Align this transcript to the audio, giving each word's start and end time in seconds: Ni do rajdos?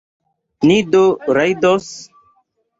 Ni 0.71 0.77
do 0.95 1.03
rajdos? 1.41 1.93